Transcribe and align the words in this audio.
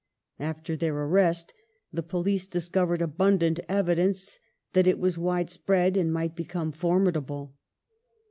After 0.39 0.75
their 0.75 0.95
arrest 0.95 1.53
the 1.93 2.01
police 2.01 2.47
discovered 2.47 3.03
abundant 3.03 3.59
evidence 3.69 4.39
that 4.73 4.87
it 4.87 4.97
was 4.97 5.19
widespread 5.19 5.95
and 5.95 6.11
might 6.11 6.35
become 6.35 6.71
formidable. 6.71 7.53